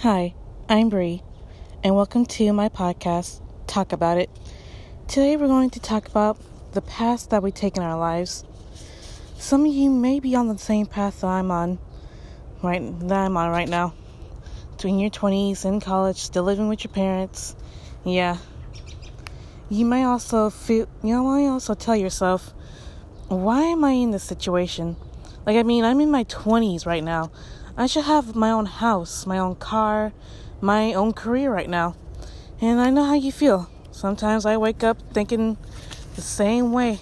Hi, 0.00 0.34
I'm 0.68 0.90
Bree, 0.90 1.22
and 1.82 1.96
welcome 1.96 2.26
to 2.26 2.52
my 2.52 2.68
podcast, 2.68 3.40
Talk 3.66 3.94
About 3.94 4.18
It. 4.18 4.28
Today 5.08 5.38
we're 5.38 5.46
going 5.46 5.70
to 5.70 5.80
talk 5.80 6.06
about 6.06 6.36
the 6.74 6.82
paths 6.82 7.24
that 7.28 7.42
we 7.42 7.50
take 7.50 7.78
in 7.78 7.82
our 7.82 7.98
lives. 7.98 8.44
Some 9.38 9.64
of 9.64 9.72
you 9.72 9.88
may 9.88 10.20
be 10.20 10.34
on 10.34 10.48
the 10.48 10.58
same 10.58 10.84
path 10.84 11.22
that 11.22 11.28
I'm 11.28 11.50
on, 11.50 11.78
right? 12.62 12.82
That 13.08 13.20
I'm 13.20 13.38
on 13.38 13.50
right 13.50 13.70
now. 13.70 13.94
Between 14.72 14.98
your 14.98 15.08
20s, 15.08 15.64
in 15.64 15.80
college, 15.80 16.18
still 16.18 16.44
living 16.44 16.68
with 16.68 16.84
your 16.84 16.92
parents. 16.92 17.56
Yeah. 18.04 18.36
You 19.70 19.86
may 19.86 20.04
also 20.04 20.50
feel, 20.50 20.88
you 21.02 21.14
know, 21.14 21.24
might 21.24 21.48
also 21.48 21.72
tell 21.72 21.96
yourself, 21.96 22.52
why 23.28 23.62
am 23.62 23.82
I 23.82 23.92
in 23.92 24.10
this 24.10 24.24
situation? 24.24 24.96
Like, 25.46 25.56
I 25.56 25.62
mean, 25.62 25.84
I'm 25.84 26.02
in 26.02 26.10
my 26.10 26.24
20s 26.24 26.84
right 26.84 27.02
now. 27.02 27.30
I 27.78 27.86
should 27.86 28.04
have 28.04 28.34
my 28.34 28.50
own 28.50 28.66
house, 28.66 29.26
my 29.26 29.38
own 29.38 29.56
car, 29.56 30.12
my 30.60 30.94
own 30.94 31.12
career 31.12 31.52
right 31.52 31.68
now. 31.68 31.94
And 32.60 32.80
I 32.80 32.88
know 32.88 33.04
how 33.04 33.14
you 33.14 33.30
feel. 33.30 33.68
Sometimes 33.90 34.46
I 34.46 34.56
wake 34.56 34.82
up 34.82 34.96
thinking 35.12 35.58
the 36.14 36.22
same 36.22 36.72
way. 36.72 37.00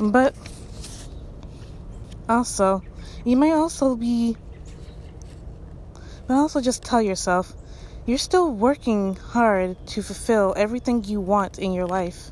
But 0.00 0.34
also, 2.28 2.82
you 3.24 3.36
may 3.36 3.52
also 3.52 3.96
be, 3.96 4.36
but 6.28 6.34
also 6.34 6.60
just 6.60 6.84
tell 6.84 7.02
yourself 7.02 7.52
you're 8.06 8.18
still 8.18 8.52
working 8.52 9.16
hard 9.16 9.76
to 9.88 10.02
fulfill 10.02 10.54
everything 10.56 11.02
you 11.02 11.20
want 11.20 11.58
in 11.58 11.72
your 11.72 11.86
life. 11.86 12.30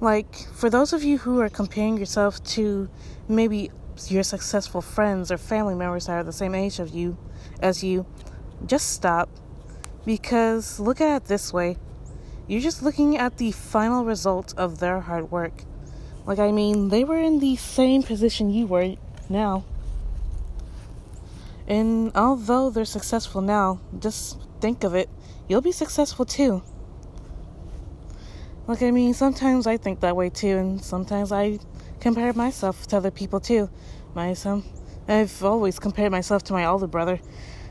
Like, 0.00 0.34
for 0.54 0.68
those 0.68 0.92
of 0.92 1.04
you 1.04 1.18
who 1.18 1.40
are 1.40 1.48
comparing 1.48 1.96
yourself 1.96 2.42
to 2.54 2.88
maybe 3.28 3.70
your 4.06 4.22
successful 4.22 4.80
friends 4.80 5.30
or 5.30 5.38
family 5.38 5.74
members 5.74 6.06
that 6.06 6.12
are 6.12 6.24
the 6.24 6.32
same 6.32 6.54
age 6.54 6.78
of 6.78 6.90
you 6.90 7.16
as 7.60 7.82
you, 7.82 8.06
just 8.66 8.90
stop. 8.90 9.28
Because 10.04 10.80
look 10.80 11.00
at 11.00 11.22
it 11.22 11.24
this 11.26 11.52
way. 11.52 11.76
You're 12.46 12.62
just 12.62 12.82
looking 12.82 13.16
at 13.18 13.36
the 13.36 13.52
final 13.52 14.04
result 14.04 14.54
of 14.56 14.78
their 14.78 15.00
hard 15.00 15.30
work. 15.30 15.64
Like 16.24 16.38
I 16.38 16.50
mean, 16.52 16.88
they 16.88 17.04
were 17.04 17.20
in 17.20 17.40
the 17.40 17.56
same 17.56 18.02
position 18.02 18.50
you 18.50 18.66
were 18.66 18.96
now. 19.28 19.64
And 21.66 22.10
although 22.14 22.70
they're 22.70 22.86
successful 22.86 23.42
now, 23.42 23.80
just 23.98 24.38
think 24.60 24.84
of 24.84 24.94
it, 24.94 25.10
you'll 25.48 25.60
be 25.60 25.72
successful 25.72 26.24
too. 26.24 26.62
Like, 28.68 28.82
I 28.82 28.90
mean, 28.90 29.14
sometimes 29.14 29.66
I 29.66 29.78
think 29.78 30.00
that 30.00 30.14
way 30.14 30.28
too, 30.28 30.58
and 30.58 30.84
sometimes 30.84 31.32
I 31.32 31.58
compare 32.00 32.34
myself 32.34 32.86
to 32.88 32.98
other 32.98 33.10
people 33.10 33.40
too. 33.40 33.70
My 34.14 34.36
I've 35.08 35.42
always 35.42 35.78
compared 35.78 36.12
myself 36.12 36.44
to 36.44 36.52
my 36.52 36.66
older 36.66 36.86
brother. 36.86 37.18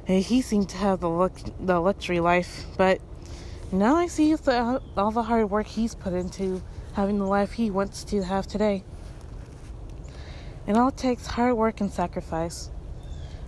He 0.07 0.41
seemed 0.41 0.69
to 0.69 0.77
have 0.77 0.99
the 0.99 1.09
lux- 1.09 1.43
the 1.59 1.79
luxury 1.79 2.19
life, 2.19 2.65
but 2.77 2.99
now 3.71 3.95
I 3.95 4.07
see 4.07 4.33
the, 4.33 4.81
all 4.97 5.11
the 5.11 5.21
hard 5.21 5.51
work 5.51 5.67
he's 5.67 5.93
put 5.93 6.13
into 6.13 6.63
having 6.93 7.19
the 7.19 7.27
life 7.27 7.51
he 7.51 7.69
wants 7.69 8.03
to 8.05 8.23
have 8.23 8.47
today. 8.47 8.83
It 10.65 10.75
all 10.75 10.89
takes 10.89 11.27
hard 11.27 11.53
work 11.53 11.79
and 11.79 11.91
sacrifice. 11.91 12.71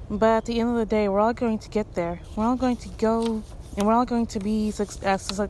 But 0.07 0.29
at 0.29 0.45
the 0.45 0.59
end 0.59 0.69
of 0.69 0.75
the 0.75 0.85
day, 0.85 1.09
we're 1.09 1.19
all 1.19 1.33
going 1.33 1.57
to 1.57 1.69
get 1.69 1.95
there. 1.95 2.21
We're 2.35 2.45
all 2.45 2.57
going 2.57 2.77
to 2.77 2.89
go, 2.89 3.41
and 3.75 3.87
we're 3.87 3.93
all 3.93 4.05
going 4.05 4.27
to 4.27 4.39
be 4.39 4.71
as 5.01 5.41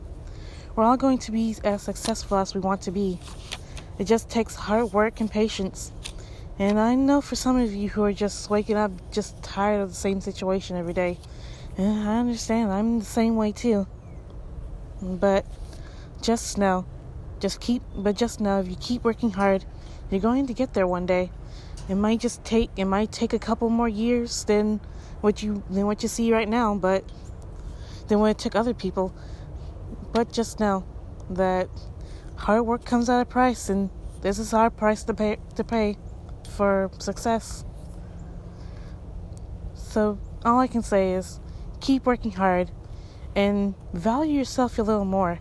we're 0.80 0.86
all 0.86 0.96
going 0.96 1.18
to 1.18 1.30
be 1.30 1.54
as 1.62 1.82
successful 1.82 2.38
as 2.38 2.54
we 2.54 2.60
want 2.60 2.80
to 2.80 2.90
be. 2.90 3.20
It 3.98 4.04
just 4.04 4.30
takes 4.30 4.54
hard 4.54 4.94
work 4.94 5.20
and 5.20 5.30
patience. 5.30 5.92
And 6.58 6.80
I 6.80 6.94
know 6.94 7.20
for 7.20 7.36
some 7.36 7.58
of 7.58 7.70
you 7.70 7.90
who 7.90 8.02
are 8.02 8.14
just 8.14 8.48
waking 8.48 8.78
up 8.78 8.90
just 9.12 9.42
tired 9.42 9.82
of 9.82 9.90
the 9.90 9.94
same 9.94 10.22
situation 10.22 10.78
every 10.78 10.94
day. 10.94 11.18
And 11.76 12.08
I 12.08 12.18
understand, 12.18 12.72
I'm 12.72 12.98
the 12.98 13.04
same 13.04 13.36
way 13.36 13.52
too. 13.52 13.86
But 15.02 15.44
just 16.22 16.56
know, 16.56 16.86
just 17.40 17.60
keep, 17.60 17.82
but 17.94 18.16
just 18.16 18.40
know 18.40 18.58
if 18.60 18.66
you 18.66 18.76
keep 18.76 19.04
working 19.04 19.32
hard, 19.32 19.66
you're 20.10 20.18
going 20.18 20.46
to 20.46 20.54
get 20.54 20.72
there 20.72 20.86
one 20.86 21.04
day. 21.04 21.30
It 21.90 21.96
might 21.96 22.20
just 22.20 22.42
take, 22.42 22.70
it 22.78 22.86
might 22.86 23.12
take 23.12 23.34
a 23.34 23.38
couple 23.38 23.68
more 23.68 23.88
years 23.90 24.44
than 24.44 24.80
what 25.20 25.42
you, 25.42 25.62
than 25.68 25.84
what 25.84 26.02
you 26.02 26.08
see 26.08 26.32
right 26.32 26.48
now, 26.48 26.74
but 26.74 27.04
than 28.08 28.18
what 28.18 28.30
it 28.30 28.38
took 28.38 28.56
other 28.56 28.72
people. 28.72 29.14
But 30.12 30.32
just 30.32 30.60
know 30.60 30.84
that 31.30 31.68
hard 32.36 32.66
work 32.66 32.84
comes 32.84 33.08
at 33.08 33.20
a 33.20 33.24
price, 33.24 33.68
and 33.68 33.90
this 34.22 34.38
is 34.38 34.52
our 34.52 34.70
price 34.70 35.04
to 35.04 35.14
pay 35.14 35.38
to 35.56 35.64
pay 35.64 35.96
for 36.56 36.90
success. 36.98 37.64
So 39.74 40.18
all 40.44 40.58
I 40.58 40.66
can 40.66 40.82
say 40.82 41.12
is 41.12 41.40
keep 41.80 42.06
working 42.06 42.32
hard 42.32 42.70
and 43.34 43.74
value 43.92 44.38
yourself 44.38 44.78
a 44.78 44.82
little 44.82 45.04
more. 45.04 45.40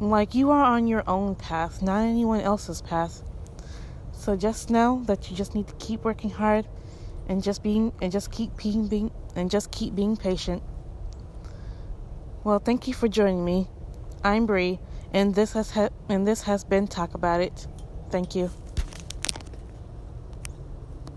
Like 0.00 0.34
you 0.34 0.50
are 0.50 0.64
on 0.64 0.86
your 0.86 1.02
own 1.06 1.34
path, 1.34 1.82
not 1.82 2.02
anyone 2.02 2.40
else's 2.40 2.82
path. 2.82 3.22
So 4.12 4.36
just 4.36 4.70
know 4.70 5.02
that 5.06 5.30
you 5.30 5.36
just 5.36 5.54
need 5.54 5.68
to 5.68 5.74
keep 5.74 6.04
working 6.04 6.30
hard 6.30 6.66
and 7.26 7.42
just 7.42 7.62
being 7.62 7.92
and 8.00 8.10
just 8.10 8.30
keep 8.30 8.56
being, 8.56 8.88
being 8.88 9.10
and 9.36 9.50
just 9.50 9.70
keep 9.70 9.94
being 9.94 10.16
patient. 10.16 10.62
Well, 12.44 12.58
thank 12.58 12.88
you 12.88 12.94
for 12.94 13.08
joining 13.08 13.44
me. 13.44 13.68
I'm 14.22 14.44
Bree 14.46 14.78
and 15.12 15.34
this 15.34 15.54
has 15.54 15.70
ha- 15.70 15.88
and 16.08 16.26
this 16.26 16.42
has 16.42 16.62
been 16.64 16.86
Talk 16.86 17.14
About 17.14 17.40
It. 17.40 17.66
Thank 18.10 18.34
you. 18.34 18.50